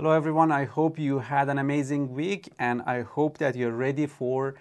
[0.00, 0.50] Hello, everyone.
[0.50, 4.54] I hope you had an amazing week, and I hope that you're ready for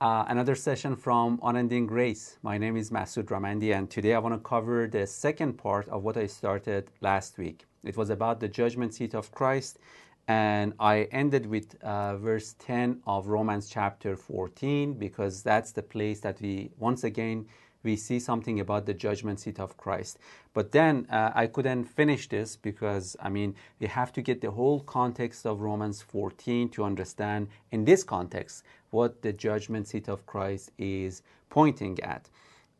[0.00, 2.38] uh, another session from Unending Grace.
[2.44, 6.04] My name is Masood Ramandi, and today I want to cover the second part of
[6.04, 7.64] what I started last week.
[7.82, 9.80] It was about the judgment seat of Christ,
[10.28, 16.20] and I ended with uh, verse 10 of Romans chapter 14 because that's the place
[16.20, 17.46] that we once again
[17.86, 20.18] we see something about the judgment seat of Christ.
[20.52, 24.50] But then uh, I couldn't finish this because, I mean, we have to get the
[24.50, 30.26] whole context of Romans 14 to understand, in this context, what the judgment seat of
[30.26, 32.28] Christ is pointing at.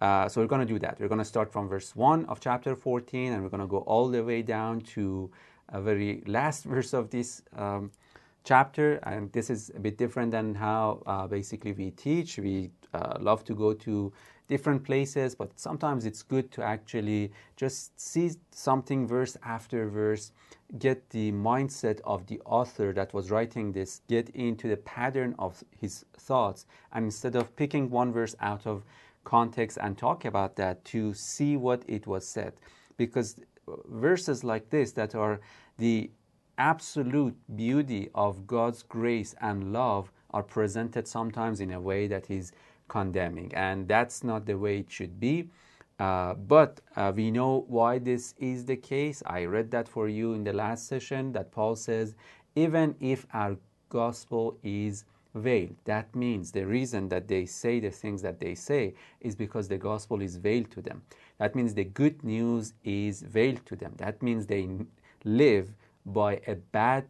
[0.01, 1.01] Uh, so we're going to do that.
[1.01, 3.79] We're going to start from verse 1 of chapter 14 and we're going to go
[3.79, 5.31] all the way down to
[5.71, 7.91] a very last verse of this um,
[8.45, 8.97] chapter.
[9.05, 12.39] And this is a bit different than how uh, basically we teach.
[12.39, 14.13] We uh, love to go to
[14.49, 20.33] different places, but sometimes it's good to actually just see something verse after verse,
[20.79, 25.63] get the mindset of the author that was writing this, get into the pattern of
[25.81, 28.85] his thoughts, and instead of picking one verse out of
[29.25, 32.53] context and talk about that, to see what it was said.
[32.97, 33.41] Because
[33.89, 35.41] verses like this that are
[35.79, 36.11] the
[36.59, 42.53] absolute beauty of God's grace and love are presented sometimes in a way that is
[42.89, 43.53] condemning.
[43.55, 45.51] And that's not the way it should be.
[45.99, 49.23] Uh, but uh, we know why this is the case.
[49.27, 52.15] I read that for you in the last session that Paul says,
[52.55, 53.57] even if our
[53.89, 58.95] gospel is veiled, that means the reason that they say the things that they say
[59.21, 61.03] is because the gospel is veiled to them.
[61.39, 63.95] That means the good news is veiled to them.
[63.97, 64.69] That means they
[65.25, 65.73] live
[66.05, 67.05] by a bad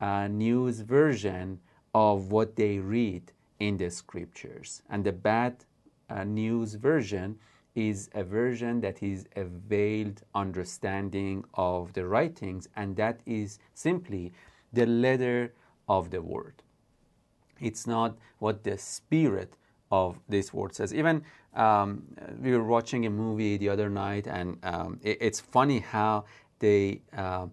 [0.00, 1.60] uh, news version
[1.94, 3.32] of what they read
[3.62, 4.82] in the scriptures.
[4.90, 5.64] And the bad
[6.10, 7.38] uh, news version
[7.76, 14.32] is a version that is a veiled understanding of the writings, and that is simply
[14.72, 15.54] the letter
[15.88, 16.56] of the word.
[17.60, 19.54] It's not what the spirit
[19.92, 20.92] of this word says.
[20.92, 21.22] Even
[21.54, 22.02] um,
[22.40, 26.24] we were watching a movie the other night, and um, it, it's funny how
[26.58, 27.46] they uh,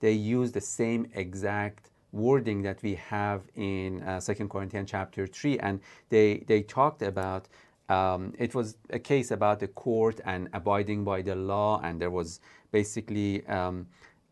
[0.00, 5.58] they use the same exact wording that we have in uh, Second Corinthians chapter 3.
[5.58, 5.80] And
[6.10, 7.48] they, they talked about
[7.88, 12.10] um, it was a case about the court and abiding by the law, and there
[12.10, 12.40] was
[12.70, 13.86] basically um,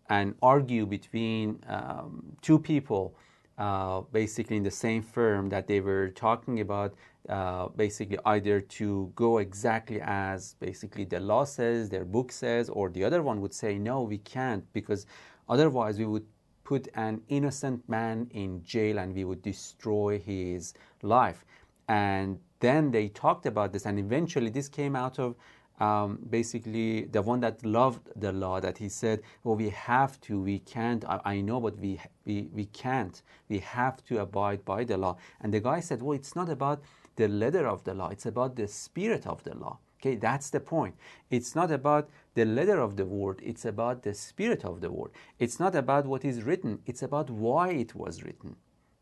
[0.08, 3.14] an argue between um, two people,
[3.58, 6.94] uh, basically in the same firm, that they were talking about
[7.28, 12.88] uh, basically either to go exactly as basically the law says, their book says, or
[12.88, 15.04] the other one would say, no, we can't, because
[15.48, 16.24] otherwise we would
[16.70, 20.72] put an innocent man in jail and we would destroy his
[21.02, 21.44] life.
[21.88, 25.34] And then they talked about this, and eventually this came out of
[25.80, 30.40] um, basically the one that loved the law that he said, Well, we have to,
[30.40, 33.20] we can't, I, I, know, but we, we, we can't.
[33.48, 35.16] We have to abide by the law.
[35.40, 36.82] And the guy said, Well, it's not about
[37.16, 39.78] the letter of the law, it's about the spirit of the law.
[40.00, 40.94] Okay, that's the point.
[41.30, 45.10] It's not about the letter of the word, it's about the spirit of the word.
[45.38, 48.56] It's not about what is written, it's about why it was written.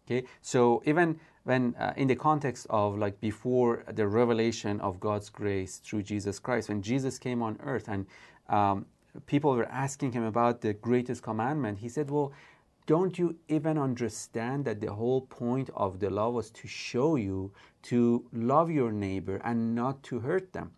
[0.07, 5.29] Okay, so even when uh, in the context of like before the revelation of God's
[5.29, 8.07] grace through Jesus Christ, when Jesus came on earth and
[8.49, 8.87] um,
[9.27, 12.33] people were asking him about the greatest commandment, he said, Well,
[12.87, 17.53] don't you even understand that the whole point of the law was to show you
[17.83, 20.73] to love your neighbor and not to hurt them?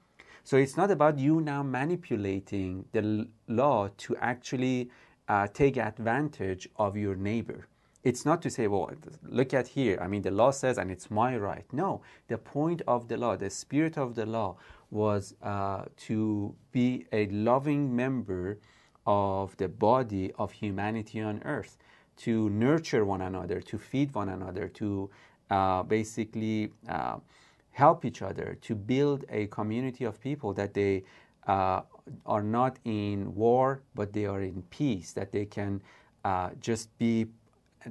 [0.45, 4.91] So it's not about you now manipulating the law to actually
[5.29, 7.67] uh, take advantage of your neighbor.
[8.03, 8.91] It's not to say, well,
[9.23, 9.99] look at here.
[10.01, 11.67] I mean, the law says, and it's my right.
[11.73, 14.57] No, the point of the law, the spirit of the law,
[14.91, 18.59] was uh, to be a loving member
[19.07, 21.77] of the body of humanity on earth,
[22.17, 25.11] to nurture one another, to feed one another, to
[25.51, 27.17] uh, basically uh,
[27.85, 30.95] help each other to build a community of people that they
[31.47, 31.81] uh,
[32.35, 35.73] are not in war, but they are in peace, that they can
[36.25, 37.27] uh, just be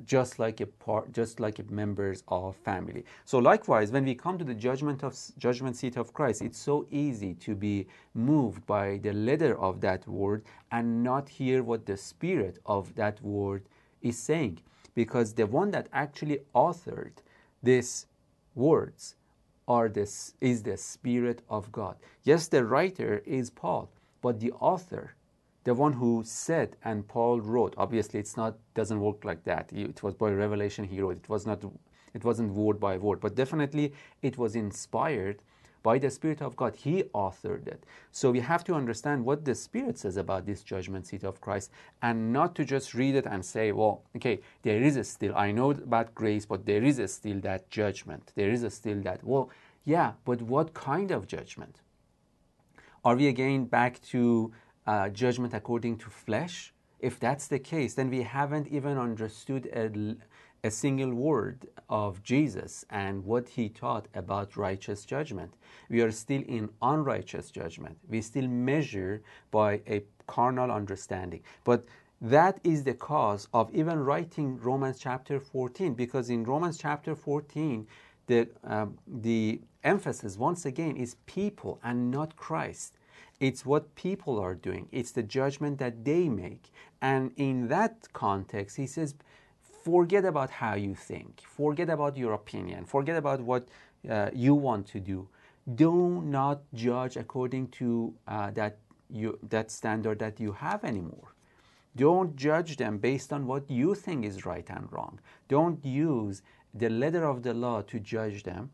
[0.06, 3.03] just like a part, just like members of family.
[3.25, 6.85] So likewise, when we come to the judgment of judgment seat of Christ, it's so
[6.92, 11.97] easy to be moved by the letter of that word and not hear what the
[11.97, 13.63] spirit of that word
[14.09, 14.59] is saying,
[14.94, 17.18] because the one that actually authored
[17.63, 18.06] these
[18.53, 19.15] words
[19.69, 21.95] are this is the Spirit of God.
[22.24, 23.89] Yes, the writer is Paul,
[24.21, 25.13] but the author,
[25.63, 29.69] the one who said and Paul wrote, obviously it's not doesn't work like that.
[29.71, 31.18] It was by revelation he wrote.
[31.18, 31.63] It was not
[32.13, 33.94] it wasn't word by word, but definitely
[34.24, 35.44] it was inspired
[35.83, 36.75] by the Spirit of God.
[36.75, 37.85] He authored it.
[38.11, 41.71] So we have to understand what the Spirit says about this judgment seat of Christ
[42.01, 45.71] and not to just read it and say, well, okay, there is still, I know
[45.71, 48.31] about grace, but there is still that judgment.
[48.35, 49.49] There is still that, well,
[49.85, 51.81] yeah, but what kind of judgment?
[53.03, 54.51] Are we again back to
[54.85, 56.73] uh, judgment according to flesh?
[56.99, 60.17] If that's the case, then we haven't even understood a,
[60.63, 65.53] a single word of Jesus and what he taught about righteous judgment.
[65.89, 67.97] We are still in unrighteous judgment.
[68.07, 69.21] We still measure
[69.51, 71.41] by a carnal understanding.
[71.63, 71.85] But
[72.21, 77.88] that is the cause of even writing Romans chapter 14, because in Romans chapter 14,
[78.27, 82.95] the, um, the emphasis once again is people and not Christ.
[83.39, 86.71] It's what people are doing, it's the judgment that they make.
[87.01, 89.15] And in that context, he says,
[89.89, 93.68] forget about how you think, forget about your opinion, forget about what
[94.09, 95.27] uh, you want to do.
[95.75, 98.77] Do not judge according to uh, that,
[99.12, 101.33] you, that standard that you have anymore.
[101.95, 105.19] Don't judge them based on what you think is right and wrong.
[105.47, 106.42] Don't use
[106.74, 108.69] the letter of the law to judge them,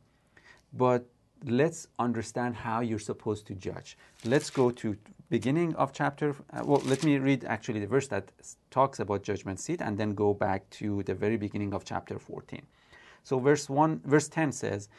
[0.73, 1.05] but
[1.45, 3.97] let's understand how you're supposed to judge.
[4.25, 4.97] Let's go to
[5.29, 6.35] beginning of chapter.
[6.51, 8.31] Uh, well, let me read actually the verse that
[8.69, 12.61] talks about judgment seat, and then go back to the very beginning of chapter 14.
[13.23, 14.89] So, verse one, verse 10 says,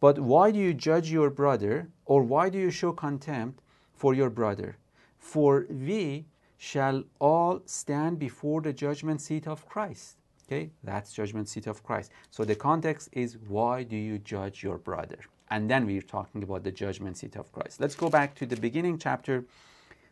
[0.00, 3.60] "But why do you judge your brother, or why do you show contempt
[3.94, 4.76] for your brother?
[5.18, 6.26] For we
[6.56, 10.16] shall all stand before the judgment seat of Christ."
[10.46, 12.10] Okay, that's judgment seat of Christ.
[12.30, 15.18] So the context is why do you judge your brother?
[15.50, 17.80] And then we're talking about the judgment seat of Christ.
[17.80, 19.44] Let's go back to the beginning, chapter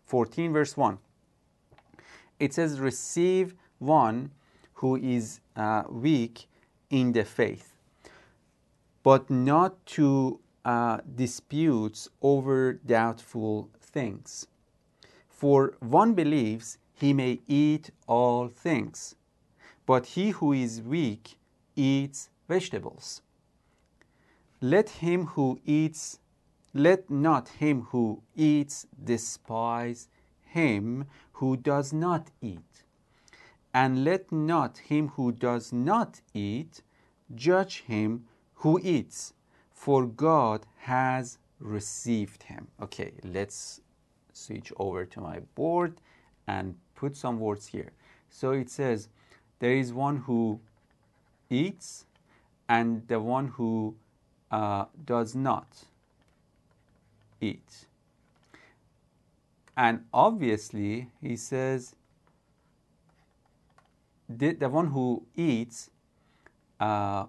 [0.05, 0.99] 14, verse 1.
[2.39, 4.31] It says, Receive one
[4.75, 6.49] who is uh, weak
[6.91, 7.75] in the faith,
[9.03, 14.47] but not to uh, disputes over doubtful things.
[15.29, 19.17] For one believes he may eat all things,
[19.85, 21.39] but he who is weak
[21.77, 23.23] eats vegetables
[24.71, 26.19] let him who eats,
[26.75, 30.09] let not him who eats despise
[30.43, 32.83] him who does not eat.
[33.73, 36.83] And let not him who does not eat
[37.35, 38.25] judge him
[38.55, 39.35] who eats,
[39.73, 42.69] for God has received him.
[42.83, 43.81] Okay, let's
[44.33, 46.01] switch over to my board
[46.47, 47.93] and put some words here.
[48.31, 49.09] So it says,
[49.59, 50.61] there is one who
[51.51, 52.07] eats
[52.69, 53.95] and the one who
[54.51, 55.85] uh, does not
[57.41, 57.87] eat.
[59.77, 61.95] And obviously, he says,
[64.29, 65.91] the, one who eats,
[66.81, 67.27] uh,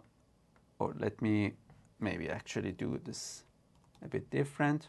[0.79, 1.53] or let me
[1.99, 3.43] maybe actually do this
[4.03, 4.87] a bit different.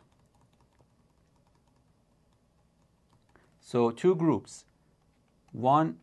[3.60, 4.64] So, two groups
[5.52, 5.98] one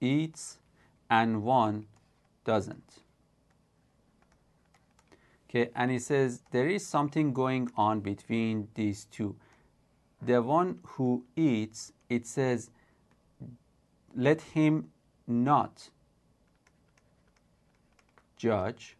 [0.00, 0.58] eats
[1.08, 1.86] and one
[2.44, 3.03] doesn't.
[5.54, 9.36] Okay, and he says there is something going on between these two.
[10.20, 12.70] The one who eats, it says,
[14.16, 14.90] let him
[15.28, 15.90] not
[18.36, 18.96] judge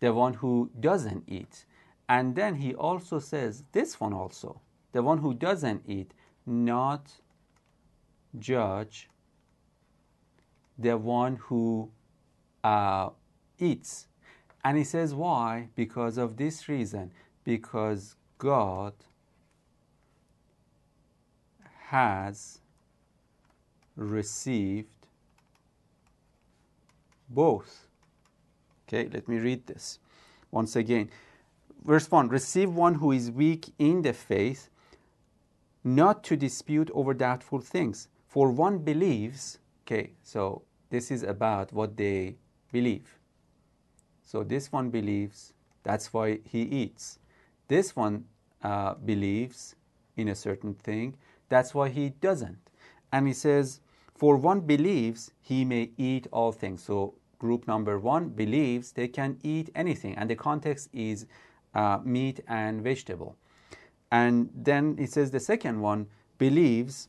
[0.00, 1.64] the one who doesn't eat.
[2.08, 4.60] And then he also says, this one also,
[4.90, 6.14] the one who doesn't eat,
[6.44, 7.12] not
[8.40, 9.08] judge
[10.76, 11.90] the one who
[12.64, 13.10] uh,
[13.60, 14.08] eats.
[14.64, 15.68] And he says, why?
[15.74, 17.10] Because of this reason.
[17.44, 18.94] Because God
[21.88, 22.60] has
[23.96, 25.06] received
[27.28, 27.86] both.
[28.86, 29.98] Okay, let me read this
[30.50, 31.10] once again.
[31.84, 34.68] Verse 1 Receive one who is weak in the faith,
[35.82, 38.08] not to dispute over doubtful things.
[38.28, 42.36] For one believes, okay, so this is about what they
[42.70, 43.18] believe.
[44.24, 45.52] So this one believes,
[45.82, 47.18] that's why he eats.
[47.68, 48.24] This one
[48.62, 49.74] uh, believes
[50.16, 51.16] in a certain thing,
[51.48, 52.70] that's why he doesn't.
[53.12, 53.80] And he says,
[54.14, 56.82] for one believes he may eat all things.
[56.82, 61.26] So group number one believes they can eat anything, and the context is
[61.74, 63.36] uh, meat and vegetable.
[64.10, 66.06] And then it says the second one
[66.38, 67.08] believes,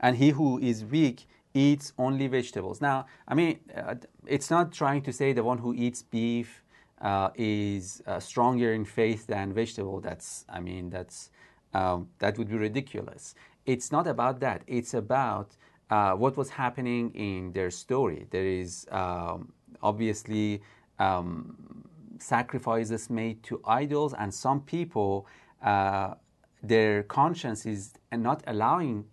[0.00, 2.80] and he who is weak eats only vegetables.
[2.80, 3.94] Now, I mean, uh,
[4.26, 6.62] it's not trying to say the one who eats beef
[7.00, 10.00] uh, is uh, stronger in faith than vegetable.
[10.00, 11.30] That's, I mean, that's
[11.72, 13.34] um, that would be ridiculous.
[13.66, 14.62] It's not about that.
[14.66, 15.56] It's about
[15.90, 18.26] uh, what was happening in their story.
[18.30, 20.62] There is um, obviously
[20.98, 21.84] um,
[22.18, 25.26] sacrifices made to idols, and some people,
[25.62, 26.14] uh,
[26.62, 29.04] their conscience is not allowing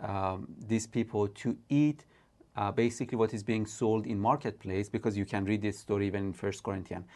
[0.00, 2.04] um, these people to eat
[2.56, 6.26] uh, basically what is being sold in marketplace because you can read this story even
[6.26, 7.06] in First Corinthians.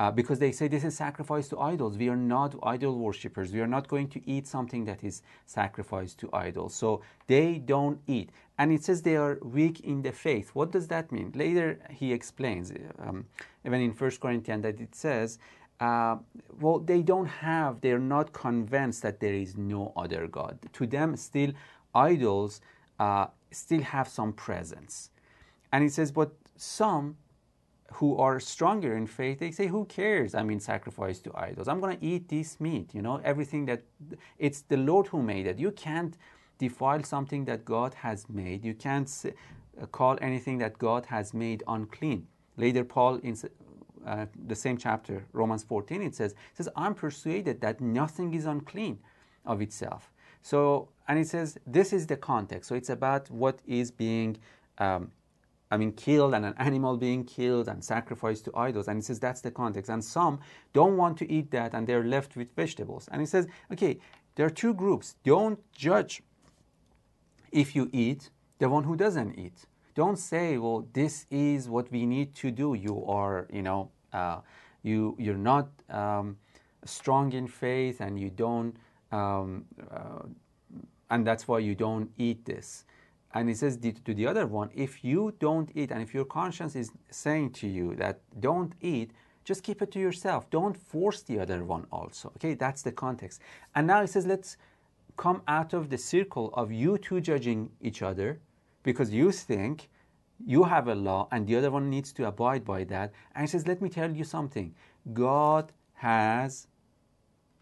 [0.00, 1.96] Uh, because they say this is sacrifice to idols.
[1.96, 3.52] We are not idol worshippers.
[3.52, 6.74] We are not going to eat something that is sacrificed to idols.
[6.74, 8.30] So they don't eat.
[8.58, 10.50] And it says they are weak in the faith.
[10.52, 11.30] What does that mean?
[11.36, 13.26] Later he explains, um,
[13.64, 15.38] even in First Corinthians, that it says,
[15.80, 16.16] uh,
[16.60, 20.58] well, they don't have, they're not convinced that there is no other God.
[20.72, 21.52] To them, still,
[21.94, 22.60] idols
[22.98, 25.10] uh, still have some presence.
[25.72, 27.16] And he says, but some
[27.94, 30.34] who are stronger in faith, they say, who cares?
[30.34, 31.68] I mean, sacrifice to idols.
[31.68, 33.82] I'm going to eat this meat, you know, everything that
[34.38, 35.58] it's the Lord who made it.
[35.58, 36.16] You can't
[36.58, 38.64] defile something that God has made.
[38.64, 39.10] You can't
[39.80, 42.26] uh, call anything that God has made unclean.
[42.56, 43.36] Later, Paul, in
[44.06, 48.46] uh, the same chapter, Romans 14, it says, it says, I'm persuaded that nothing is
[48.46, 48.98] unclean
[49.44, 50.10] of itself.
[50.42, 52.68] So, and it says, this is the context.
[52.68, 54.38] So it's about what is being
[54.78, 55.10] um,
[55.74, 58.86] I mean, killed and an animal being killed and sacrificed to idols.
[58.86, 59.90] And he says that's the context.
[59.90, 60.38] And some
[60.72, 63.08] don't want to eat that and they're left with vegetables.
[63.10, 63.98] And he says, okay,
[64.36, 65.16] there are two groups.
[65.24, 66.22] Don't judge
[67.50, 68.30] if you eat
[68.60, 69.66] the one who doesn't eat.
[69.96, 72.74] Don't say, well, this is what we need to do.
[72.74, 74.40] You are, you know, uh,
[74.84, 76.36] you, you're not um,
[76.84, 78.76] strong in faith and you don't,
[79.10, 80.22] um, uh,
[81.14, 82.84] and that's why you don't eat this.
[83.34, 86.74] And he says to the other one, if you don't eat, and if your conscience
[86.74, 89.12] is saying to you that don't eat,
[89.44, 90.50] just keep it to yourself.
[90.50, 92.32] Don't force the other one also.
[92.36, 93.40] Okay, that's the context.
[93.76, 94.56] And now he says, let's
[95.16, 98.40] come out of the circle of you two judging each other
[98.82, 99.88] because you think
[100.44, 103.12] you have a law and the other one needs to abide by that.
[103.36, 104.74] And he says, let me tell you something.
[105.12, 106.66] God has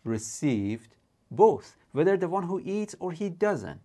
[0.05, 0.97] received
[1.31, 3.81] both, whether the one who eats or he doesn't.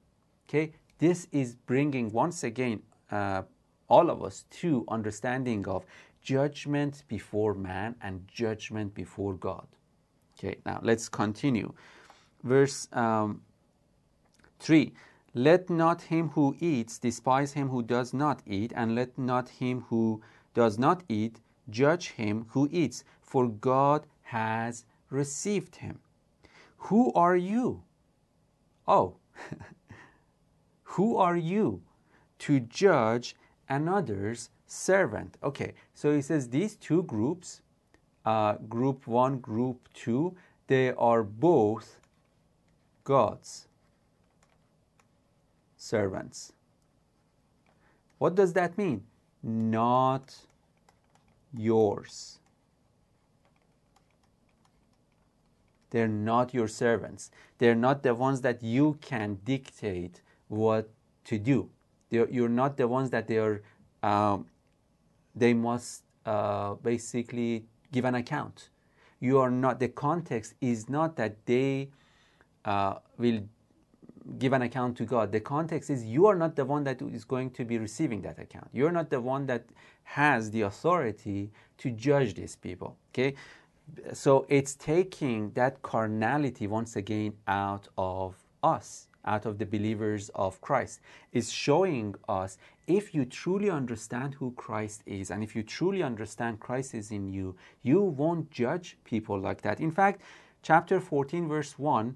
[0.47, 3.43] Okay, this is bringing once again uh,
[3.89, 5.85] all of us to understanding of
[6.21, 9.67] judgment before man and judgment before God.
[10.37, 11.73] Okay, now let's continue.
[12.43, 13.41] Verse um,
[14.59, 14.93] 3
[15.33, 19.85] Let not him who eats despise him who does not eat, and let not him
[19.89, 20.21] who
[20.53, 25.99] does not eat judge him who eats, for God has received him.
[26.77, 27.83] Who are you?
[28.87, 29.15] Oh,
[30.97, 31.81] Who are you
[32.39, 33.35] to judge
[33.69, 35.37] another's servant?
[35.43, 37.61] Okay, so he says these two groups,
[38.25, 40.35] uh, group one, group two,
[40.67, 41.99] they are both
[43.03, 43.67] God's
[45.77, 46.53] servants.
[48.17, 49.03] What does that mean?
[49.43, 50.35] Not
[51.53, 52.39] yours.
[55.97, 57.31] They're not your servants.
[57.57, 60.91] They're not the ones that you can dictate what
[61.23, 61.71] to do.
[62.11, 63.63] They're, you're not the ones that they are.
[64.03, 64.45] Um,
[65.35, 68.69] they must uh, basically give an account.
[69.19, 69.79] You are not.
[69.79, 71.89] The context is not that they
[72.63, 73.41] uh, will
[74.37, 75.31] give an account to God.
[75.31, 78.37] The context is you are not the one that is going to be receiving that
[78.37, 78.67] account.
[78.71, 79.65] You're not the one that
[80.03, 81.49] has the authority
[81.79, 82.97] to judge these people.
[83.11, 83.33] Okay?
[84.13, 90.59] So it's taking that carnality once again out of us out of the believers of
[90.61, 91.01] Christ
[91.33, 96.59] is showing us if you truly understand who Christ is and if you truly understand
[96.59, 99.79] Christ is in you, you won't judge people like that.
[99.81, 100.21] In fact,
[100.63, 102.15] chapter 14, verse 1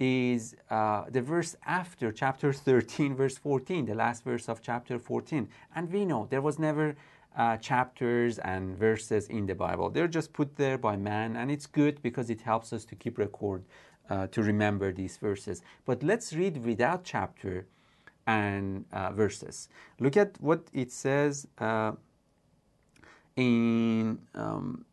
[0.00, 5.48] is uh, the verse after chapter 13, verse 14, the last verse of chapter 14.
[5.74, 6.96] And we know there was never
[7.36, 9.90] uh, chapters and verses in the Bible.
[9.90, 13.18] They're just put there by man, and it's good because it helps us to keep
[13.18, 13.64] record
[14.10, 15.62] uh, to remember these verses.
[15.84, 17.66] But let's read without chapter
[18.26, 19.68] and uh, verses.
[20.00, 21.92] Look at what it says uh,
[23.36, 24.84] in, um,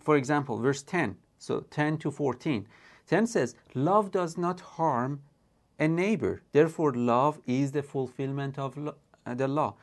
[0.00, 1.16] for example, verse 10.
[1.38, 2.66] So 10 to 14.
[3.06, 5.20] 10 says, Love does not harm
[5.78, 6.42] a neighbor.
[6.52, 8.94] Therefore, love is the fulfillment of lo-
[9.26, 9.74] the law.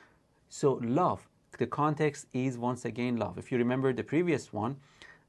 [0.50, 1.28] So, love,
[1.58, 3.38] the context is once again love.
[3.38, 4.78] If you remember the previous one,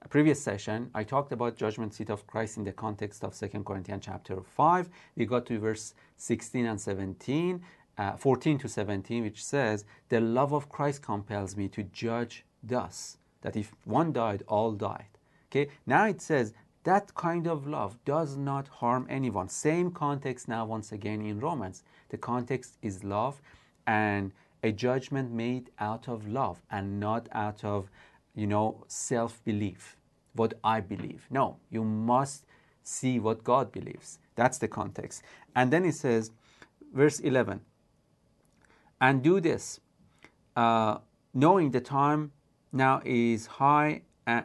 [0.02, 3.62] a previous session, I talked about judgment seat of Christ in the context of 2
[3.64, 4.88] Corinthians chapter 5.
[5.16, 7.62] We got to verse 16 and 17,
[7.98, 13.18] uh, 14 to 17, which says, The love of Christ compels me to judge thus,
[13.42, 15.06] that if one died, all died.
[15.50, 16.52] Okay, now it says,
[16.84, 19.48] that kind of love does not harm anyone.
[19.48, 21.84] Same context now, once again, in Romans.
[22.08, 23.40] The context is love
[23.86, 24.32] and
[24.62, 27.90] a judgment made out of love and not out of
[28.34, 29.96] you know, self belief.
[30.34, 31.26] what I believe.
[31.30, 32.46] No, you must
[32.82, 34.18] see what God believes.
[34.34, 35.22] That's the context.
[35.54, 36.30] And then it says,
[36.94, 37.60] verse 11,
[39.00, 39.80] and do this,
[40.56, 40.98] uh,
[41.34, 42.32] knowing the time
[42.72, 44.42] now is high uh,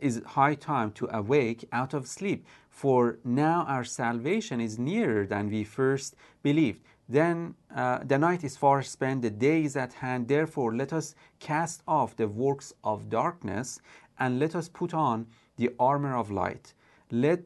[0.00, 5.48] is high time to awake out of sleep for now our salvation is nearer than
[5.48, 10.28] we first believed then uh, the night is far spent the day is at hand.
[10.28, 13.80] Therefore let us cast off the works of darkness
[14.20, 15.26] and let us put on
[15.56, 16.72] the armor of light.
[17.10, 17.40] Let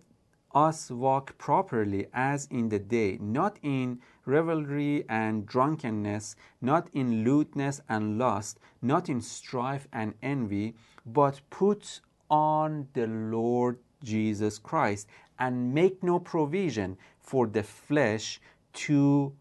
[0.55, 7.81] us walk properly as in the day, not in revelry and drunkenness, not in lewdness
[7.89, 10.75] and lust, not in strife and envy,
[11.07, 18.41] but put on the Lord Jesus Christ and make no provision for the flesh
[18.75, 19.33] to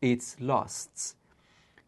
[0.00, 1.16] its lusts.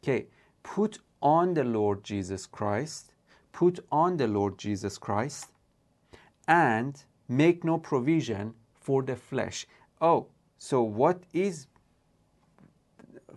[0.03, 0.27] Okay,
[0.63, 3.13] put on the Lord Jesus Christ,
[3.53, 5.49] put on the Lord Jesus Christ,
[6.49, 9.67] and make no provision for the flesh.
[10.01, 10.27] Oh,
[10.59, 11.67] so what is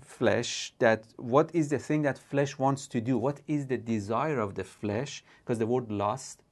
[0.02, 4.40] flesh that what is the thing that flesh wants to do what is the desire
[4.40, 6.43] of the flesh because the word lust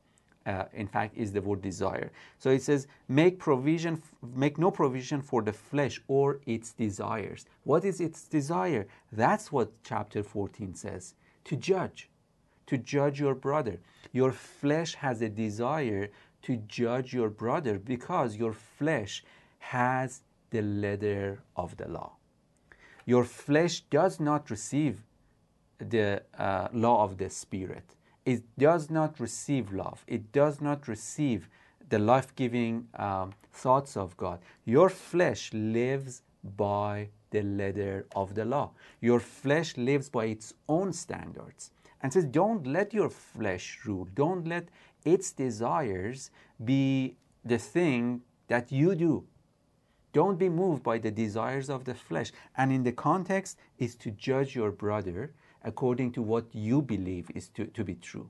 [0.45, 2.11] uh, in fact is the word desire.
[2.37, 4.01] So it says make provision
[4.35, 7.45] make no provision for the flesh or its desires.
[7.63, 8.87] What is its desire?
[9.11, 11.13] That's what chapter 14 says.
[11.45, 12.09] To judge
[12.71, 13.79] to judge your brother.
[14.13, 16.09] Your flesh has a desire
[16.43, 19.25] to judge your brother because your flesh
[19.59, 20.21] has
[20.51, 22.13] the letter of the law.
[23.05, 25.03] Your flesh does not receive
[25.79, 27.95] the uh, law of the Spirit.
[28.31, 29.99] It does not receive love.
[30.07, 31.49] It does not receive
[31.89, 34.39] the life giving um, thoughts of God.
[34.63, 36.21] Your flesh lives
[36.57, 38.71] by the letter of the law.
[39.01, 41.71] Your flesh lives by its own standards.
[42.01, 44.07] And says, don't let your flesh rule.
[44.15, 44.69] Don't let
[45.03, 46.31] its desires
[46.63, 49.25] be the thing that you do.
[50.13, 52.31] Don't be moved by the desires of the flesh.
[52.57, 55.33] And in the context is to judge your brother
[55.63, 58.29] according to what you believe is to, to be true.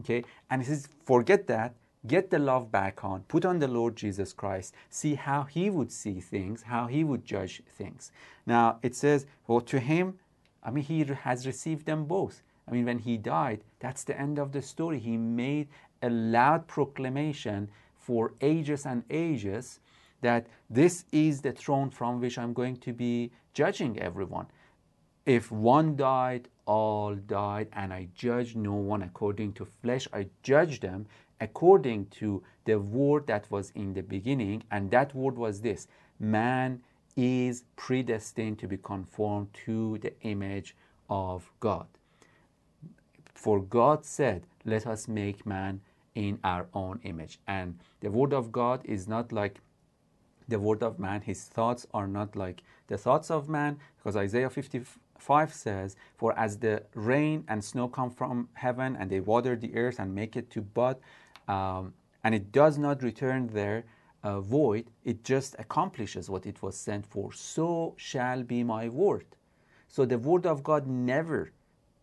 [0.00, 0.24] Okay?
[0.50, 1.74] And he says, forget that,
[2.06, 5.92] get the love back on, put on the Lord Jesus Christ, see how he would
[5.92, 8.10] see things, how he would judge things.
[8.46, 10.18] Now it says, well, to him,
[10.62, 12.42] I mean, he has received them both.
[12.68, 14.98] I mean, when he died, that's the end of the story.
[14.98, 15.68] He made
[16.02, 19.80] a loud proclamation for ages and ages
[20.20, 24.46] that this is the throne from which I'm going to be judging everyone.
[25.24, 30.08] If one died, all died, and I judge no one according to flesh.
[30.12, 31.06] I judge them
[31.40, 35.86] according to the word that was in the beginning, and that word was this
[36.18, 36.82] man
[37.16, 40.74] is predestined to be conformed to the image
[41.10, 41.86] of God.
[43.34, 45.80] For God said, Let us make man
[46.14, 47.38] in our own image.
[47.46, 49.60] And the word of God is not like
[50.48, 51.22] the word of man.
[51.22, 54.50] His thoughts are not like the thoughts of man, because Isaiah
[55.18, 59.74] 55 says, For as the rain and snow come from heaven, and they water the
[59.76, 60.96] earth and make it to bud,
[61.48, 61.94] um,
[62.24, 63.84] and it does not return there
[64.22, 67.32] uh, void, it just accomplishes what it was sent for.
[67.32, 69.26] So shall be my word.
[69.88, 71.52] So the word of God never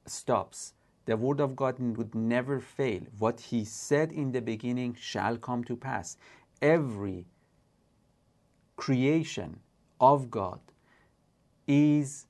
[0.05, 0.73] stops
[1.09, 3.01] the word of God would never fail.
[3.17, 6.17] What he said in the beginning shall come to pass.
[6.61, 7.25] Every
[8.75, 9.59] creation
[9.99, 10.59] of God
[11.67, 12.27] is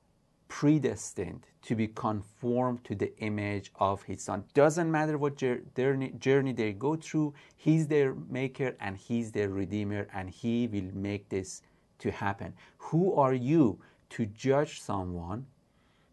[0.50, 4.44] predestined to be conformed to the image of his son.
[4.52, 10.28] Doesn't matter what journey they go through, he's their maker and he's their redeemer, and
[10.28, 11.62] he will make this
[12.00, 12.52] to happen.
[12.78, 13.78] Who are you
[14.10, 15.46] to judge someone?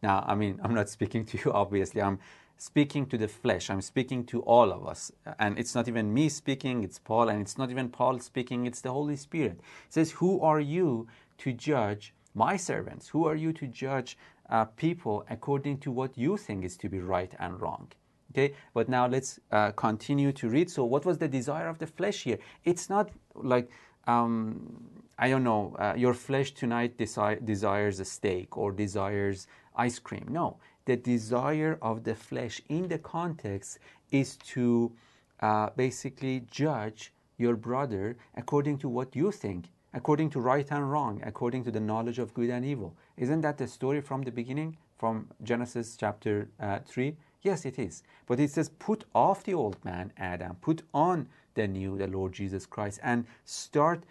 [0.03, 2.01] Now, I mean, I'm not speaking to you, obviously.
[2.01, 2.19] I'm
[2.57, 3.69] speaking to the flesh.
[3.71, 5.11] I'm speaking to all of us.
[5.39, 7.29] And it's not even me speaking, it's Paul.
[7.29, 9.59] And it's not even Paul speaking, it's the Holy Spirit.
[9.87, 11.07] It says, Who are you
[11.39, 13.07] to judge my servants?
[13.09, 14.17] Who are you to judge
[14.49, 17.87] uh, people according to what you think is to be right and wrong?
[18.31, 20.69] Okay, but now let's uh, continue to read.
[20.69, 22.37] So, what was the desire of the flesh here?
[22.65, 23.69] It's not like,
[24.05, 24.83] um,
[25.17, 30.27] I don't know, uh, your flesh tonight desi- desires a steak or desires ice cream.
[30.29, 33.79] No, the desire of the flesh in the context
[34.11, 34.91] is to
[35.39, 39.65] uh, basically judge your brother according to what you think,
[39.97, 42.95] according to right and wrong, according to the knowledge of good and evil.
[43.17, 47.17] Isn't that the story from the beginning, from Genesis chapter uh, 3?
[47.41, 48.03] Yes, it is.
[48.27, 52.31] But it says, put off the old man, Adam, put on the new, the Lord
[52.31, 54.03] Jesus Christ, and start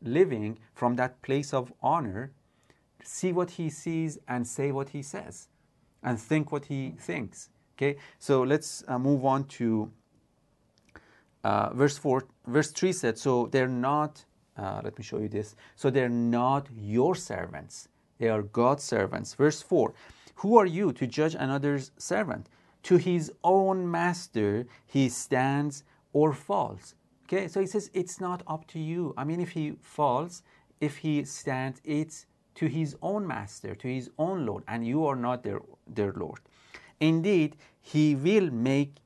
[0.00, 2.32] living from that place of honor.
[3.02, 5.48] See what he sees and say what he says
[6.02, 7.50] and think what he thinks.
[7.76, 9.90] Okay, so let's uh, move on to
[11.42, 14.24] uh, verse 4, verse 3 said, So they're not,
[14.56, 15.56] uh, let me show you this.
[15.76, 17.88] So they're not your servants,
[18.18, 19.34] they are God's servants.
[19.34, 19.92] Verse 4,
[20.36, 22.48] Who are you to judge another's servant?
[22.84, 26.94] To his own master he stands or falls.
[27.24, 29.14] Okay, so he says it's not up to you.
[29.16, 30.42] I mean, if he falls,
[30.80, 35.16] if he stands, it's to his own master, to his own Lord, and you are
[35.16, 36.40] not their, their Lord.
[37.00, 38.96] Indeed, he will make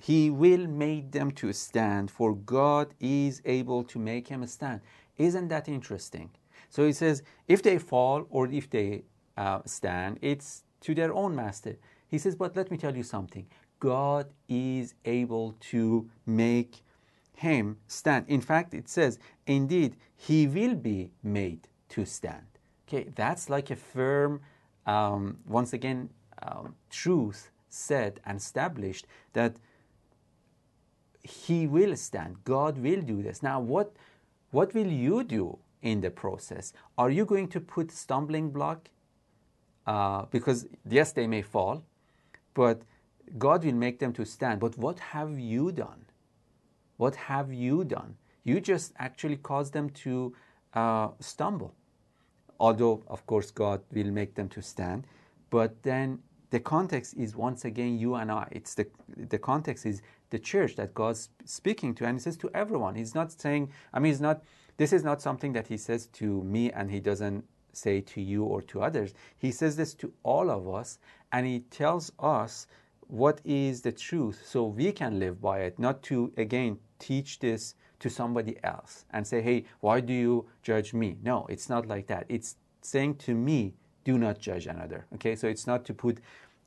[0.00, 4.80] he will make them to stand, for God is able to make him stand.
[5.16, 6.30] Isn't that interesting?
[6.70, 9.04] So he says, if they fall or if they
[9.36, 11.76] uh, stand, it's to their own master.
[12.08, 13.46] He says, but let me tell you something.
[13.80, 16.82] God is able to make
[17.34, 18.26] him stand.
[18.28, 22.46] In fact, it says, indeed, he will be made to stand.
[22.88, 24.40] Okay, that's like a firm,
[24.86, 26.10] um, once again,
[26.42, 29.56] um, truth said and established that
[31.24, 32.36] he will stand.
[32.44, 33.42] God will do this.
[33.42, 33.96] Now, what,
[34.50, 36.72] what will you do in the process?
[36.96, 38.90] Are you going to put stumbling block?
[39.86, 41.84] Uh, because yes, they may fall,
[42.54, 42.82] but
[43.38, 44.60] God will make them to stand.
[44.60, 46.04] But what have you done?
[46.96, 48.16] What have you done?
[48.44, 50.34] You just actually cause them to
[50.74, 51.74] uh, stumble.
[52.60, 55.06] Although, of course, God will make them to stand.
[55.50, 58.46] But then the context is once again you and I.
[58.52, 60.02] It's the, the context is
[60.34, 62.96] the church that God's speaking to, and He says to everyone.
[62.96, 64.42] He's not saying, I mean, he's not,
[64.76, 68.42] this is not something that He says to me and He doesn't say to you
[68.42, 69.14] or to others.
[69.36, 70.98] He says this to all of us,
[71.30, 72.66] and He tells us
[73.06, 77.76] what is the truth so we can live by it, not to, again, teach this
[78.00, 81.16] to somebody else and say, hey, why do you judge me?
[81.22, 82.26] No, it's not like that.
[82.28, 85.06] It's saying to me, do not judge another.
[85.14, 86.18] Okay, so it's not to put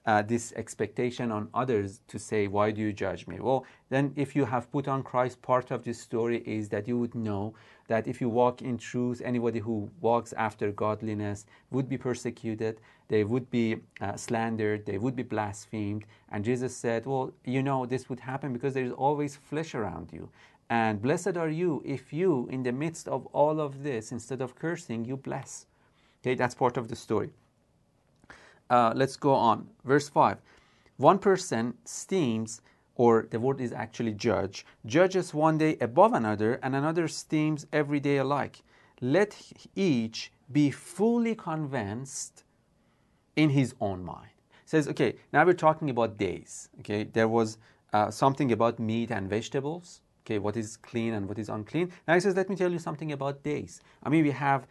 [0.08, 3.40] uh, this expectation on others to say, Why do you judge me?
[3.40, 6.98] Well, then, if you have put on Christ, part of this story is that you
[6.98, 7.54] would know
[7.90, 13.26] that if you walk in truth, anybody who walks after godliness would be persecuted, they
[13.26, 16.06] would be uh, slandered, they would be blasphemed.
[16.32, 20.10] And Jesus said, Well, you know, this would happen because there is always flesh around
[20.14, 20.30] you.
[20.70, 24.56] And blessed are you if you, in the midst of all of this, instead of
[24.56, 25.66] cursing, you bless.
[26.22, 27.32] Okay, that's part of the story.
[28.70, 29.68] Uh, let's go on.
[29.86, 30.38] Verse 5.
[30.98, 32.62] One person steams,
[32.96, 38.00] or the word is actually judge, judges one day above another, and another steams every
[38.00, 38.64] day alike.
[39.00, 39.38] Let
[39.76, 42.44] each be fully convinced
[43.36, 44.32] in his own mind.
[44.66, 46.70] says, okay, now we're talking about days.
[46.80, 47.58] Okay, there was
[47.94, 50.02] uh, something about meat and vegetables.
[50.26, 51.92] Okay, what is clean and what is unclean.
[52.08, 53.80] Now he says, let me tell you something about days.
[54.04, 54.68] I mean, we have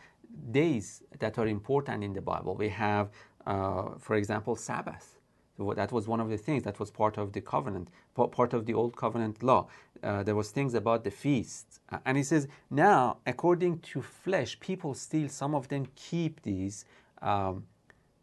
[0.50, 2.54] days that are important in the Bible.
[2.56, 3.10] We have
[3.46, 5.18] uh, for example, Sabbath.
[5.56, 8.66] So that was one of the things that was part of the covenant, part of
[8.66, 9.68] the old covenant law.
[10.02, 14.60] Uh, there was things about the feasts, uh, and he says now, according to flesh,
[14.60, 16.84] people still some of them keep these,
[17.22, 17.64] um,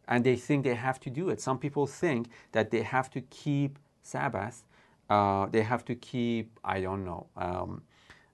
[0.06, 1.40] and they think they have to do it.
[1.40, 4.64] Some people think that they have to keep Sabbath,
[5.10, 7.82] uh, they have to keep I don't know um,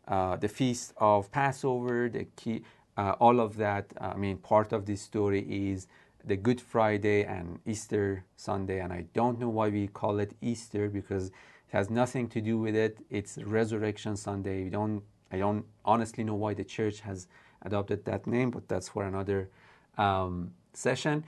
[0.06, 2.62] uh, the feast of Passover, the key,
[2.98, 3.92] uh, all of that.
[3.98, 5.86] I mean, part of this story is
[6.24, 10.88] the Good Friday and Easter Sunday, and I don't know why we call it Easter
[10.88, 11.32] because it
[11.68, 12.98] has nothing to do with it.
[13.10, 14.64] It's Resurrection Sunday.
[14.64, 15.02] We don't,
[15.32, 17.26] I don't honestly know why the church has
[17.62, 19.50] adopted that name, but that's for another
[19.98, 21.24] um, session.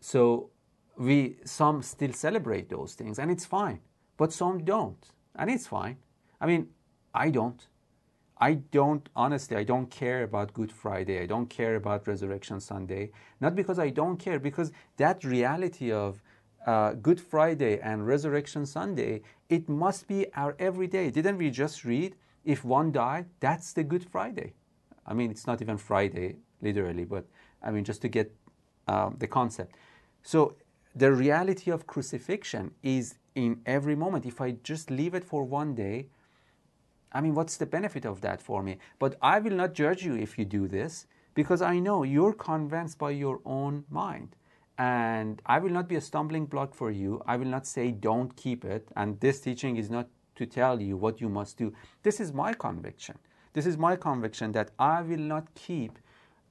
[0.00, 0.50] So
[0.96, 3.80] we some still celebrate those things, and it's fine,
[4.16, 5.02] but some don't,
[5.36, 5.96] and it's fine.
[6.40, 6.68] I mean,
[7.14, 7.66] I don't.
[8.40, 11.20] I don't, honestly, I don't care about Good Friday.
[11.22, 13.10] I don't care about Resurrection Sunday.
[13.40, 16.22] Not because I don't care, because that reality of
[16.66, 21.10] uh, Good Friday and Resurrection Sunday, it must be our everyday.
[21.10, 22.16] Didn't we just read?
[22.44, 24.54] If one died, that's the Good Friday.
[25.06, 27.26] I mean, it's not even Friday, literally, but
[27.62, 28.34] I mean, just to get
[28.88, 29.76] um, the concept.
[30.22, 30.56] So
[30.94, 34.24] the reality of crucifixion is in every moment.
[34.24, 36.08] If I just leave it for one day,
[37.12, 38.78] I mean, what's the benefit of that for me?
[38.98, 42.98] But I will not judge you if you do this because I know you're convinced
[42.98, 44.36] by your own mind.
[44.78, 47.22] And I will not be a stumbling block for you.
[47.26, 48.88] I will not say, don't keep it.
[48.96, 51.72] And this teaching is not to tell you what you must do.
[52.02, 53.18] This is my conviction.
[53.52, 55.98] This is my conviction that I will not keep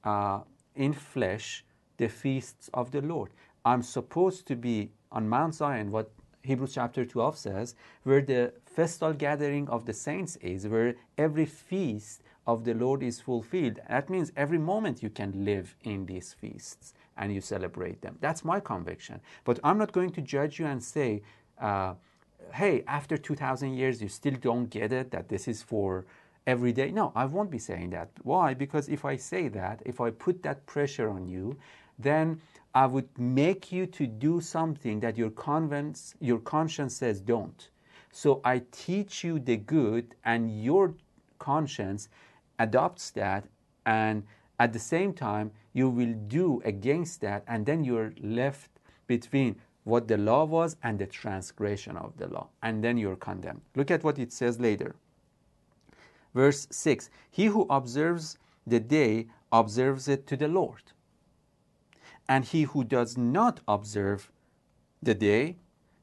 [0.04, 0.40] uh,
[0.76, 1.64] in flesh
[1.96, 3.30] the feasts of the Lord.
[3.64, 6.12] I'm supposed to be on Mount Zion, what
[6.42, 12.22] Hebrews chapter 12 says, where the festal gathering of the saints is, where every feast
[12.46, 13.78] of the Lord is fulfilled.
[13.88, 18.16] That means every moment you can live in these feasts and you celebrate them.
[18.20, 19.20] That's my conviction.
[19.44, 21.22] But I'm not going to judge you and say,
[21.60, 21.94] uh,
[22.54, 26.06] hey, after 2,000 years, you still don't get it that this is for
[26.46, 26.90] every day.
[26.90, 28.10] No, I won't be saying that.
[28.22, 28.54] Why?
[28.54, 31.58] Because if I say that, if I put that pressure on you,
[32.02, 32.40] then
[32.74, 37.68] I would make you to do something that your, convince, your conscience says don't.
[38.12, 40.94] So I teach you the good, and your
[41.38, 42.08] conscience
[42.58, 43.44] adopts that,
[43.86, 44.24] and
[44.58, 48.70] at the same time, you will do against that, and then you're left
[49.06, 53.62] between what the law was and the transgression of the law, and then you're condemned.
[53.74, 54.94] Look at what it says later.
[56.34, 60.82] Verse 6 He who observes the day observes it to the Lord,
[62.30, 64.30] and he who does not observe
[65.02, 65.56] the day,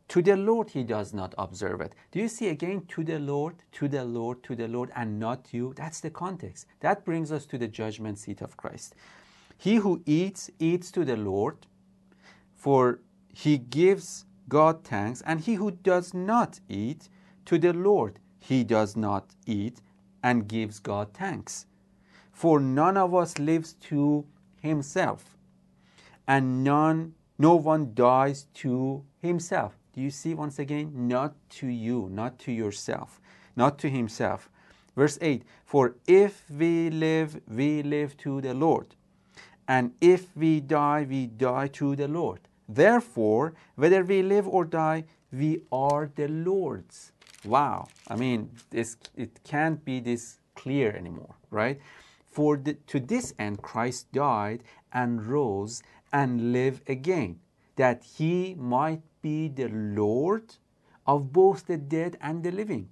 [0.10, 1.96] to the Lord he does not observe it.
[2.12, 5.48] Do you see again, to the Lord, to the Lord, to the Lord, and not
[5.52, 5.74] you?
[5.78, 6.66] That's the context.
[6.82, 8.94] That brings us to the judgment seat of Christ.
[9.58, 11.66] He who eats, eats to the Lord,
[12.56, 13.00] for
[13.34, 17.08] he gives God thanks, and he who does not eat,
[17.46, 19.80] to the Lord he does not eat,
[20.24, 21.68] and gives God thanks.
[22.34, 24.26] For none of us lives to
[24.62, 25.37] himself,
[26.28, 29.78] and none no one dies to himself.
[29.94, 30.92] Do you see once again?
[31.08, 33.22] Not to you, not to yourself,
[33.56, 34.50] not to himself.
[34.96, 38.96] Verse 8 For if we live, we live to the Lord.
[39.68, 42.40] And if we die, we die to the Lord.
[42.70, 47.12] Therefore, whether we live or die, we are the Lord's.
[47.46, 47.88] Wow.
[48.08, 51.80] I mean, this, it can't be this clear anymore, right?
[52.26, 54.64] For the, to this end, Christ died
[54.94, 57.40] and rose and live again,
[57.76, 60.56] that he might be the Lord
[61.06, 62.90] of both the dead and the living.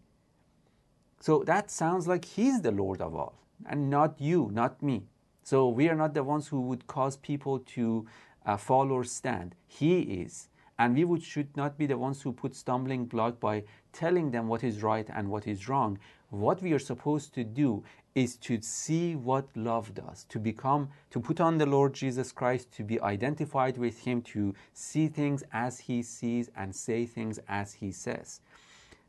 [1.19, 5.08] So that sounds like he's the Lord of all, and not you, not me.
[5.43, 8.08] So we are not the ones who would cause people to
[8.45, 9.56] uh, fall or stand.
[9.67, 10.49] He is.
[10.78, 14.47] And we would, should not be the ones who put stumbling block by telling them
[14.47, 15.99] what is right and what is wrong.
[16.36, 21.21] What we are supposed to do is to see what love does, to become, to
[21.21, 25.80] put on the Lord Jesus Christ, to be identified with Him, to see things as
[25.80, 28.41] He sees and say things as He says.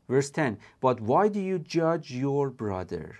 [0.07, 3.17] Verse 10 But why do you judge your brother?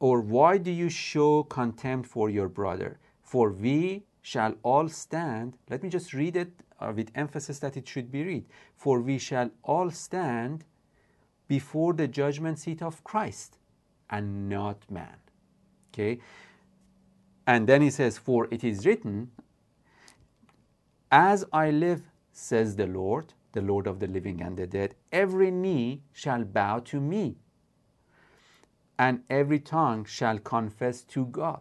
[0.00, 2.98] Or why do you show contempt for your brother?
[3.22, 5.58] For we shall all stand.
[5.68, 8.46] Let me just read it uh, with emphasis that it should be read.
[8.74, 10.64] For we shall all stand
[11.48, 13.58] before the judgment seat of Christ
[14.10, 15.16] and not man.
[15.92, 16.20] Okay?
[17.46, 19.30] And then he says, For it is written,
[21.10, 25.50] As I live, says the Lord, the Lord of the living and the dead, every
[25.50, 27.36] knee shall bow to me,
[28.98, 31.60] and every tongue shall confess to God.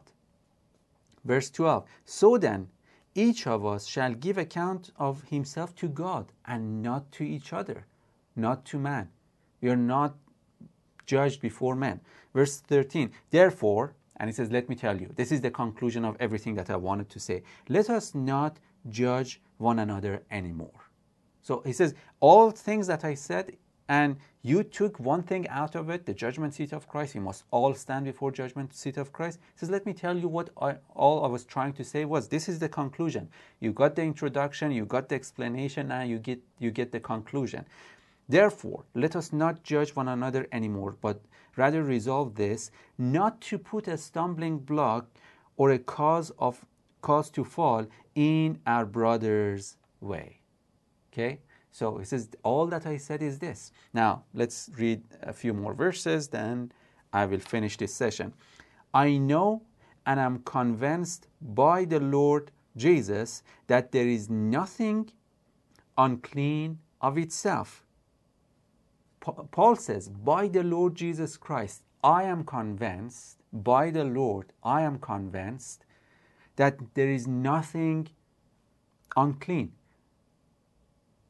[1.24, 2.69] Verse 12 So then,
[3.13, 7.86] each of us shall give account of himself to God and not to each other,
[8.36, 9.10] not to man.
[9.65, 10.13] We are not
[11.08, 11.99] judged before men.
[12.36, 16.15] Verse 13 Therefore, and he says, Let me tell you, this is the conclusion of
[16.19, 17.41] everything that I wanted to say.
[17.67, 18.58] Let us not
[18.89, 20.91] judge one another anymore.
[21.41, 25.89] So he says, All things that I said and you took one thing out of
[25.89, 27.15] it, the judgment seat of Christ.
[27.15, 29.39] You must all stand before judgment seat of Christ.
[29.54, 32.28] He says, let me tell you what I, all I was trying to say was.
[32.28, 33.30] This is the conclusion.
[33.60, 37.65] You got the introduction, you got the explanation, now you get you get the conclusion.
[38.28, 41.22] Therefore, let us not judge one another anymore, but
[41.56, 45.08] rather resolve this, not to put a stumbling block
[45.58, 46.66] or a cause of
[47.02, 47.86] cause to fall
[48.16, 50.40] in our brother's way.
[51.14, 51.40] Okay?
[51.72, 53.72] So he says, All that I said is this.
[53.94, 56.72] Now, let's read a few more verses, then
[57.14, 58.34] I will finish this session.
[58.94, 59.62] I know
[60.06, 65.12] and am convinced by the Lord Jesus that there is nothing
[65.98, 67.85] unclean of itself.
[69.52, 75.00] Paul says, By the Lord Jesus Christ, I am convinced, by the Lord, I am
[75.00, 75.86] convinced
[76.56, 78.10] that there is nothing
[79.16, 79.72] unclean.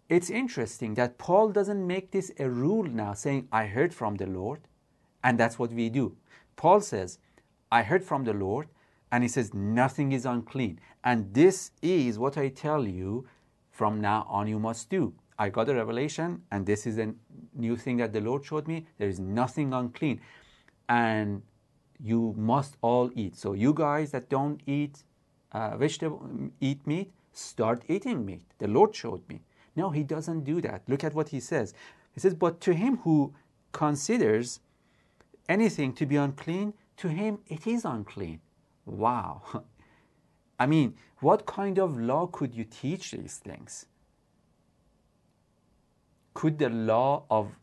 [0.09, 4.27] It's interesting that Paul doesn't make this a rule now, saying, I heard from the
[4.27, 4.61] Lord,
[5.23, 6.15] and that's what we do.
[6.55, 7.19] Paul says,
[7.71, 8.67] I heard from the Lord,
[9.11, 10.79] and he says, Nothing is unclean.
[11.03, 13.27] And this is what I tell you
[13.71, 15.13] from now on you must do.
[15.37, 17.13] I got a revelation, and this is a
[17.55, 18.85] new thing that the Lord showed me.
[18.97, 20.21] There is nothing unclean.
[20.87, 21.41] And
[21.99, 23.35] you must all eat.
[23.35, 25.03] So, you guys that don't eat
[25.51, 28.45] uh, vegetable, eat meat, start eating meat.
[28.59, 29.41] The Lord showed me.
[29.75, 30.83] No, he doesn't do that.
[30.87, 31.73] Look at what he says.
[32.13, 33.33] He says, But to him who
[33.71, 34.59] considers
[35.49, 38.39] anything to be unclean, to him it is unclean.
[38.85, 39.41] Wow.
[40.59, 43.85] I mean, what kind of law could you teach these things?
[46.35, 47.57] Could the law of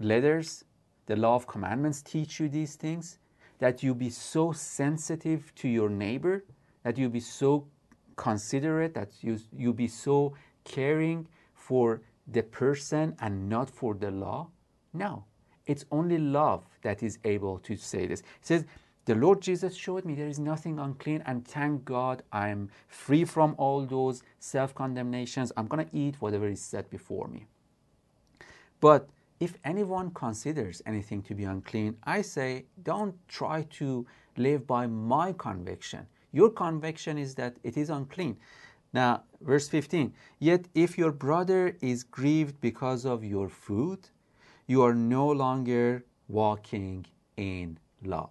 [0.00, 0.64] letters,
[1.06, 3.18] the law of commandments teach you these things?
[3.60, 6.44] That you be so sensitive to your neighbor,
[6.82, 7.68] that you be so
[8.16, 14.48] considerate, that you, you be so caring for the person and not for the law?
[14.92, 15.24] No.
[15.66, 18.20] It's only love that is able to say this.
[18.20, 18.64] It says,
[19.04, 23.54] the Lord Jesus showed me there is nothing unclean, and thank God I'm free from
[23.58, 25.52] all those self condemnations.
[25.56, 27.46] I'm going to eat whatever is set before me.
[28.80, 29.08] But
[29.40, 35.32] if anyone considers anything to be unclean, I say, don't try to live by my
[35.32, 36.06] conviction.
[36.32, 38.36] Your conviction is that it is unclean.
[38.92, 44.08] Now, verse 15, yet if your brother is grieved because of your food,
[44.66, 48.30] you are no longer walking in love.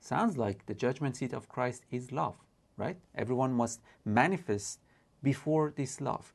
[0.00, 2.36] Sounds like the judgment seat of Christ is love,
[2.76, 2.96] right?
[3.14, 4.80] Everyone must manifest
[5.22, 6.32] before this love.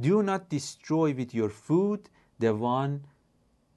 [0.00, 3.04] Do not destroy with your food the one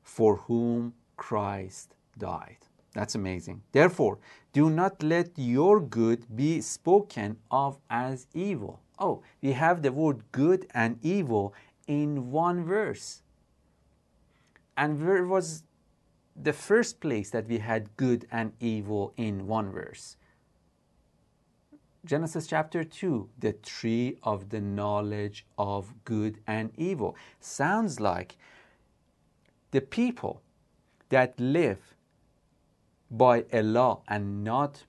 [0.03, 2.57] for whom Christ died.
[2.93, 3.61] That's amazing.
[3.71, 4.19] Therefore,
[4.53, 8.81] do not let your good be spoken of as evil.
[8.99, 11.53] Oh, we have the word good and evil
[11.87, 13.21] in one verse.
[14.75, 15.63] And where was
[16.35, 20.17] the first place that we had good and evil in one verse.
[22.03, 27.15] Genesis chapter 2, the tree of the knowledge of good and evil.
[27.39, 28.37] Sounds like
[29.69, 30.41] the people
[31.09, 31.95] that live
[33.11, 34.83] by a law and not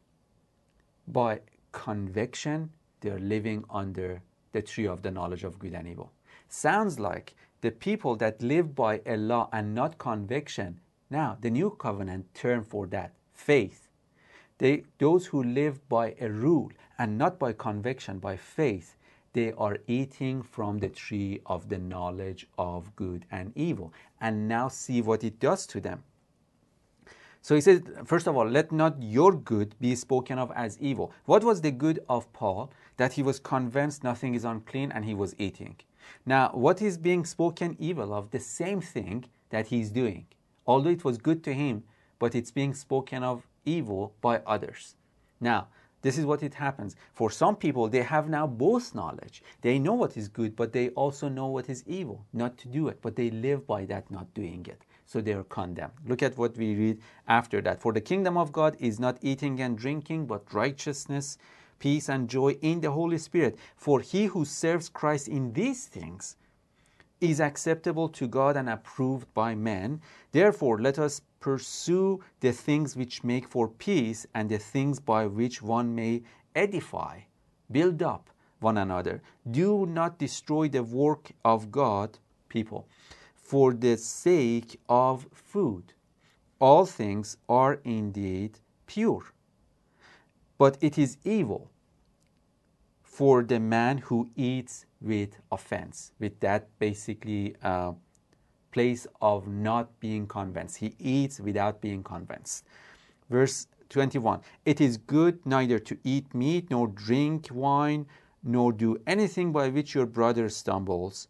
[1.07, 1.40] by
[1.72, 2.70] conviction,
[3.01, 4.22] they're living under
[4.53, 6.12] the tree of the knowledge of good and evil.
[6.48, 11.70] Sounds like the people that live by a law and not conviction, now, the new
[11.70, 13.82] covenant term for that, faith.
[14.62, 18.94] They, those who live by a rule and not by conviction, by faith,
[19.33, 23.92] they are eating from the tree of the knowledge of good and evil.
[24.20, 26.05] And now see what it does to them.
[27.40, 31.11] So he says, first of all, let not your good be spoken of as evil.
[31.25, 32.70] What was the good of Paul?
[32.98, 35.75] That he was convinced nothing is unclean and he was eating.
[36.25, 38.31] Now, what is being spoken evil of?
[38.31, 40.27] The same thing that he's doing
[40.64, 41.83] although it was good to him,
[42.18, 44.96] but it's being spoken of evil by others.
[45.40, 45.68] Now,
[46.03, 46.96] this is what it happens.
[47.14, 49.42] For some people, they have now both knowledge.
[49.61, 52.88] They know what is good, but they also know what is evil, not to do
[52.88, 54.83] it, but they live by that not doing it.
[55.07, 55.92] So they are condemned.
[56.07, 57.81] Look at what we read after that.
[57.81, 61.38] For the kingdom of God is not eating and drinking, but righteousness,
[61.79, 63.57] peace, and joy in the Holy Spirit.
[63.77, 66.37] For he who serves Christ in these things
[67.22, 70.00] is acceptable to God and approved by men.
[70.32, 75.62] Therefore, let us pursue the things which make for peace and the things by which
[75.62, 76.22] one may
[76.54, 77.20] edify,
[77.70, 78.28] build up
[78.61, 79.22] one another.
[79.50, 82.88] Do not destroy the work of God, people,
[83.35, 85.94] for the sake of food.
[86.58, 89.32] All things are indeed pure,
[90.58, 91.70] but it is evil
[93.02, 97.93] for the man who eats with offense, with that basically uh,
[98.73, 100.79] place of not being convinced.
[100.79, 102.65] He eats without being convinced.
[103.31, 108.07] Verse 21 It is good neither to eat meat, nor drink wine,
[108.43, 111.29] nor do anything by which your brother stumbles,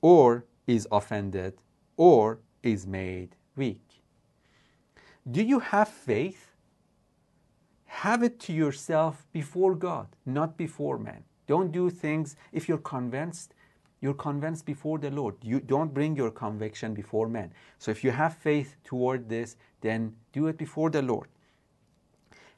[0.00, 1.54] or is offended,
[1.96, 4.02] or is made weak.
[5.30, 6.48] Do you have faith?
[7.86, 11.24] Have it to yourself before God, not before men.
[11.52, 13.52] Don't do things if you're convinced,
[14.00, 15.34] you're convinced before the Lord.
[15.42, 17.52] You don't bring your conviction before men.
[17.78, 21.28] So if you have faith toward this, then do it before the Lord.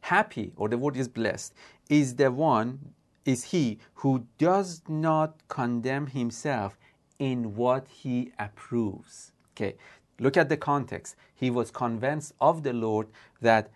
[0.02, 1.54] Happy, or the word is blessed,
[1.88, 2.78] is the one,
[3.24, 6.78] is he who does not condemn himself
[7.18, 9.32] in what he approves.
[9.56, 9.74] Okay,
[10.20, 11.16] look at the context.
[11.34, 13.08] He was convinced of the Lord
[13.40, 13.72] that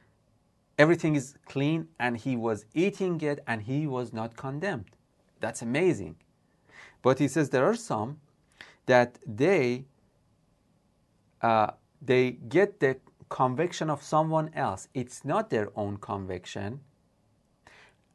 [0.78, 4.92] everything is clean and he was eating it and he was not condemned.
[5.40, 6.16] That's amazing.
[7.02, 8.20] But he says there are some
[8.86, 9.84] that they
[11.42, 11.70] uh,
[12.02, 12.96] they get the
[13.28, 14.88] conviction of someone else.
[14.94, 16.80] It's not their own conviction.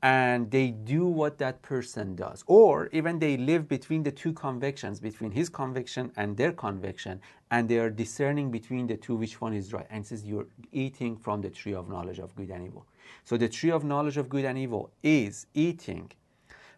[0.01, 2.43] And they do what that person does.
[2.45, 7.21] Or even they live between the two convictions, between his conviction and their conviction,
[7.51, 9.87] and they are discerning between the two which one is right.
[9.89, 12.85] And says you're eating from the tree of knowledge of good and evil.
[13.23, 16.11] So the tree of knowledge of good and evil is eating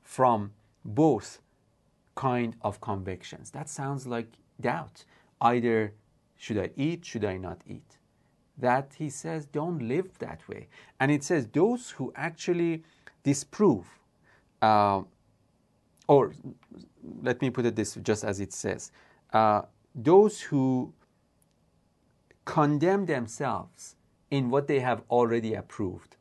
[0.05, 0.53] from
[0.85, 1.39] both
[2.15, 3.51] kind of convictions.
[3.51, 4.27] That sounds like
[4.61, 5.03] doubt.
[5.41, 5.93] Either
[6.37, 7.97] should I eat, should I not eat?
[8.57, 10.69] That he says, don't live that way.
[11.01, 12.83] And it says, those who actually
[13.23, 13.85] disprove
[14.61, 15.01] uh,
[16.07, 16.33] or
[17.21, 18.91] let me put it this just as it says
[19.33, 19.61] uh,
[19.93, 20.93] those who
[22.45, 23.95] condemn themselves
[24.29, 26.15] in what they have already approved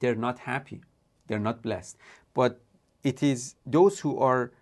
[0.00, 0.80] they're not happy
[1.26, 1.96] they're not blessed
[2.34, 2.60] but
[3.02, 4.52] it is those who are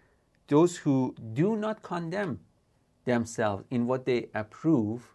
[0.48, 2.40] those who do not condemn
[3.04, 5.14] themselves in what they approve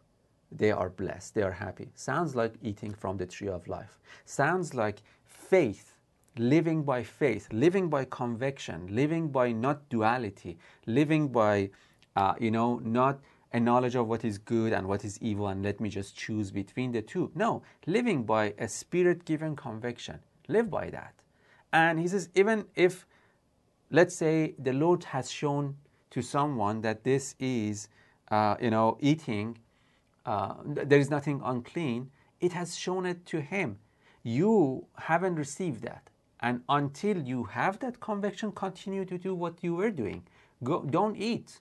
[0.51, 1.89] they are blessed they are happy.
[1.95, 3.99] Sounds like eating from the tree of life.
[4.25, 5.95] Sounds like faith
[6.37, 10.57] living by faith living by conviction living by not duality
[10.87, 11.69] living by
[12.15, 13.19] uh, you know not
[13.53, 16.49] a knowledge of what is good and what is evil and let me just choose
[16.49, 17.31] between the two.
[17.35, 20.19] No living by a spirit given conviction.
[20.47, 21.13] Live by that.
[21.71, 23.05] And he says even if
[23.93, 25.77] let's say the Lord has shown
[26.09, 27.87] to someone that this is,
[28.29, 29.57] uh, you know, eating,
[30.25, 32.09] uh, there is nothing unclean,
[32.41, 33.77] it has shown it to him.
[34.23, 36.09] You haven't received that.
[36.41, 40.23] And until you have that conviction, continue to do what you were doing.
[40.63, 41.59] Go, don't eat.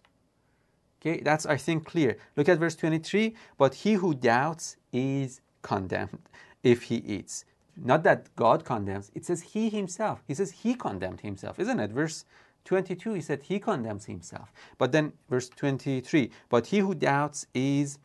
[1.00, 2.16] Okay, that's I think clear.
[2.36, 3.34] Look at verse 23.
[3.58, 6.28] But he who doubts is condemned
[6.62, 7.44] if he eats.
[7.76, 10.22] Not that God condemns, it says he himself.
[10.26, 11.90] He says he condemned himself, isn't it?
[11.90, 12.24] Verse
[12.64, 14.52] 22, he said he condemns himself.
[14.78, 17.98] But then verse 23, but he who doubts is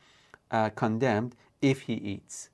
[0.51, 2.49] uh, condemned if he eats,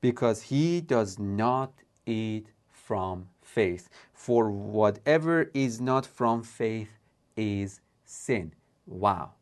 [0.00, 1.72] because he does not
[2.06, 3.88] eat from faith.
[4.12, 6.98] For whatever is not from faith
[7.36, 8.52] is sin.
[8.86, 9.32] Wow.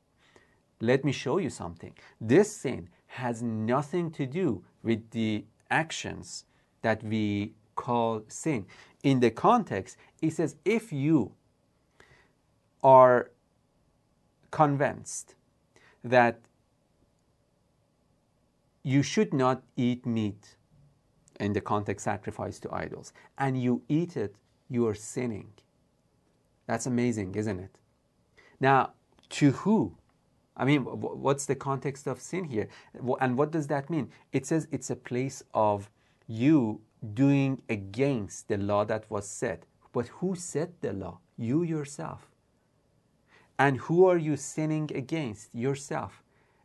[0.81, 1.95] Let me show you something.
[2.20, 6.45] This sin has nothing to do with the actions
[6.87, 8.64] that we call sin.
[9.03, 11.32] In the context, it says if you
[12.84, 13.32] are
[14.53, 15.34] convinced
[16.05, 16.39] that
[18.84, 20.55] you should not eat meat
[21.41, 24.37] in the context sacrifice to idols and you eat it,
[24.70, 25.51] you are sinning.
[26.68, 27.74] That's amazing, isn't it?
[28.61, 28.93] Now,
[29.30, 29.97] to who?
[30.57, 32.68] I mean, what's the context of sin here?
[33.20, 34.07] And what does that mean?
[34.32, 35.91] It says it's a place of
[36.27, 36.81] you
[37.14, 39.64] doing against the law that was set.
[39.93, 41.20] But who set the law?
[41.37, 42.29] You yourself.
[43.59, 45.55] And who are you sinning against?
[45.55, 46.22] Yourself.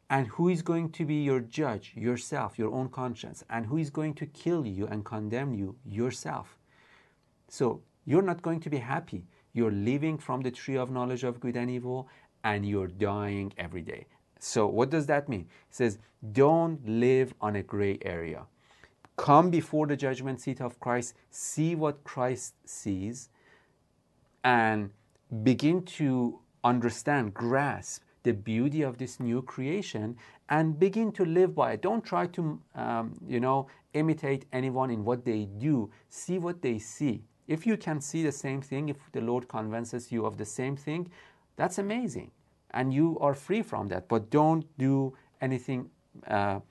[0.10, 1.94] And who is going to be your judge?
[1.96, 3.46] Yourself, your own conscience.
[3.50, 5.76] And who is going to kill you and condemn you?
[5.86, 6.58] Yourself.
[7.48, 9.26] So you're not going to be happy.
[9.54, 12.10] You're living from the tree of knowledge of good and evil,
[12.44, 14.08] and you're dying every day.
[14.40, 15.42] So, what does that mean?
[15.70, 16.00] It says,
[16.32, 18.46] don't live on a gray area
[19.22, 23.30] come before the judgment seat of Christ, see what Christ sees,
[24.44, 24.90] and
[25.44, 30.18] begin to understand, grasp the beauty of this new creation,
[30.50, 31.84] and begin to live by it.
[31.84, 35.92] Don't try to, um, you know, imitate anyone in what they do.
[36.10, 37.22] See what they see.
[37.48, 40.76] If you can see the same thing, if the Lord convinces you of the same
[40.76, 41.12] thing,
[41.58, 42.32] that's amazing.
[42.72, 44.08] And you are free from that.
[44.08, 45.92] But don't do anything
[46.28, 46.62] uh,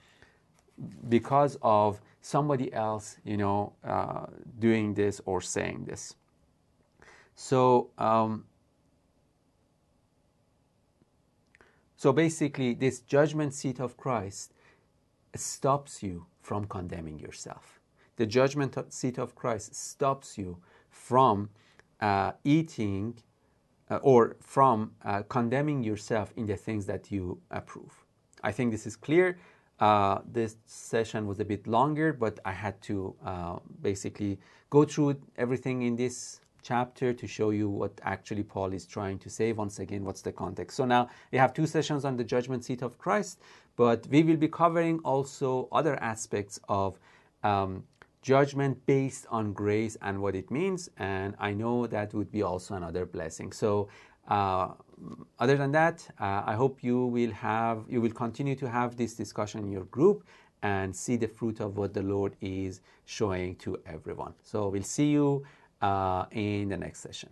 [1.09, 4.27] because of somebody else, you know, uh,
[4.59, 6.15] doing this or saying this.
[7.35, 8.45] So, um,
[11.97, 14.53] so basically, this judgment seat of Christ
[15.35, 17.81] stops you from condemning yourself.
[18.17, 20.59] The judgment seat of Christ stops you
[20.91, 21.51] from
[22.01, 23.15] uh, eating
[23.91, 28.05] uh, or from uh, condemning yourself in the things that you approve.
[28.43, 29.39] I think this is clear.
[29.81, 35.17] Uh, this session was a bit longer, but I had to uh, basically go through
[35.37, 39.53] everything in this chapter to show you what actually Paul is trying to say.
[39.53, 40.77] Once again, what's the context?
[40.77, 43.41] So now we have two sessions on the judgment seat of Christ,
[43.77, 46.99] but we will be covering also other aspects of
[47.43, 47.85] um,
[48.21, 50.91] judgment based on grace and what it means.
[50.99, 53.53] And I know that would be also another blessing.
[53.53, 53.89] So
[54.29, 54.73] uh,
[55.39, 59.15] other than that, uh, I hope you will have you will continue to have this
[59.15, 60.25] discussion in your group
[60.63, 64.35] and see the fruit of what the Lord is showing to everyone.
[64.43, 65.45] So we'll see you
[65.81, 67.31] uh, in the next session.